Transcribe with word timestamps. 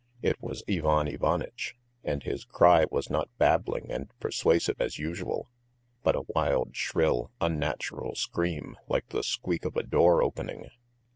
It 0.23 0.41
was 0.41 0.63
Ivan 0.67 1.07
Ivanitch, 1.07 1.75
and 2.03 2.23
his 2.23 2.43
cry 2.43 2.87
was 2.89 3.11
not 3.11 3.29
babbling 3.37 3.91
and 3.91 4.09
persuasive 4.19 4.81
as 4.81 4.97
usual, 4.97 5.47
but 6.01 6.15
a 6.15 6.23
wild, 6.29 6.75
shrill, 6.75 7.29
unnatural 7.39 8.15
scream 8.15 8.77
like 8.87 9.09
the 9.09 9.21
squeak 9.21 9.63
of 9.63 9.75
a 9.77 9.83
door 9.83 10.23
opening. 10.23 10.71